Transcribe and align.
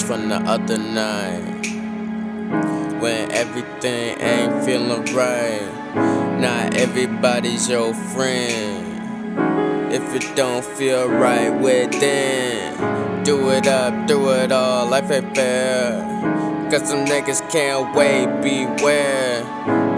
from 0.00 0.28
the 0.28 0.36
other 0.36 0.78
night. 0.78 1.66
When 3.00 3.30
everything 3.32 4.18
ain't 4.20 4.64
feeling 4.64 5.04
right. 5.14 5.68
Not 6.40 6.76
everybody's 6.76 7.68
your 7.68 7.92
friend. 7.92 9.92
If 9.92 10.14
it 10.14 10.34
don't 10.34 10.64
feel 10.64 11.08
right 11.08 11.50
within, 11.50 13.22
do 13.24 13.50
it 13.50 13.66
up, 13.66 14.06
do 14.06 14.30
it 14.30 14.50
all, 14.50 14.88
life 14.88 15.10
ain't 15.10 15.34
fair. 15.34 16.00
Cause 16.70 16.88
some 16.88 17.04
niggas 17.04 17.42
can't 17.50 17.94
wait, 17.94 18.26
beware. 18.40 19.44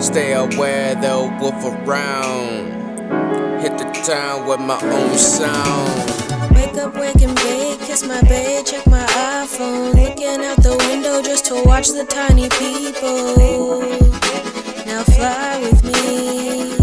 Stay 0.01 0.33
aware, 0.33 0.97
they'll 0.97 1.31
wolf 1.39 1.65
around. 1.65 2.73
Hit 3.63 3.79
the 3.79 3.85
town 4.05 4.47
with 4.47 4.61
my 4.61 4.81
own 4.83 5.17
sound. 5.17 6.11
Wake 6.55 6.77
up, 6.77 6.95
wake 6.95 7.23
and 7.23 7.35
bake, 7.37 7.81
kiss 7.81 8.07
my 8.07 8.21
babe, 8.23 8.54
just 11.25 11.47
to 11.47 11.63
watch 11.65 11.89
the 11.89 12.05
tiny 12.05 12.49
people. 12.51 13.81
Now 14.87 15.03
fly 15.05 15.59
with 15.61 15.83
me, 15.83 16.77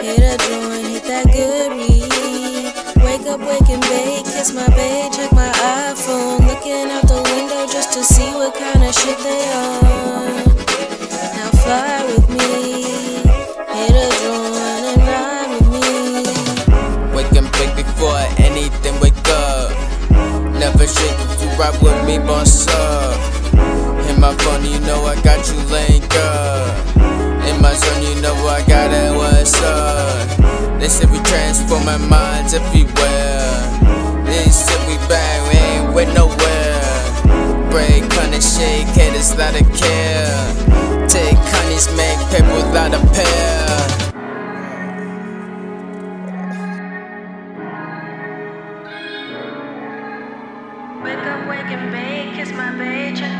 hit 0.00 0.22
a 0.22 0.36
joint, 0.46 0.86
hit 0.86 1.04
that 1.04 1.26
good 1.26 1.72
read. 1.72 2.72
Wake 3.04 3.26
up, 3.26 3.40
wake 3.40 3.68
and 3.68 3.82
bake, 3.82 4.24
kiss 4.24 4.52
my 4.54 4.66
babe, 4.68 5.12
check 5.12 5.32
my 5.32 5.50
iPhone. 5.90 6.46
Looking 6.46 6.90
out 6.90 7.08
the 7.08 7.20
window 7.34 7.66
just 7.72 7.92
to 7.94 8.04
see 8.04 8.30
what 8.32 8.54
kind 8.54 8.84
of 8.84 8.94
shit 8.94 9.18
they 9.18 9.52
on. 9.52 10.46
Now 11.34 11.50
fly 11.62 12.04
with 12.06 12.28
me, 12.30 12.97
you 24.68 24.80
know 24.80 25.04
I 25.04 25.14
got 25.22 25.40
you 25.48 25.58
linked 25.72 26.14
up. 26.16 26.96
In 27.48 27.60
my 27.62 27.72
zone, 27.72 28.02
you 28.02 28.20
know 28.20 28.34
I 28.46 28.60
got 28.66 28.90
it, 28.92 29.16
what's 29.16 29.54
up? 29.62 30.80
They 30.80 30.88
said 30.88 31.10
we 31.10 31.18
transform 31.20 31.88
our 31.88 31.98
minds 31.98 32.54
everywhere. 32.54 33.48
They 34.24 34.44
said 34.50 34.80
we 34.88 34.96
back, 35.08 35.38
we 35.48 35.58
ain't 35.58 35.94
went 35.94 36.14
nowhere. 36.14 36.80
Break, 37.70 38.04
honey, 38.12 38.40
shake, 38.40 38.88
it 38.96 39.14
is 39.14 39.36
not 39.36 39.54
a 39.54 39.64
care. 39.80 41.08
Take 41.08 41.38
honeys, 41.52 41.88
make 41.96 42.20
paper, 42.30 42.52
without 42.54 42.92
a 42.94 43.00
pair. 43.14 43.68
Wake 51.02 51.26
up, 51.32 51.48
wake 51.48 51.70
and 51.72 51.92
bake, 51.92 52.34
kiss 52.36 52.52
my 52.52 52.70
baby. 52.76 53.37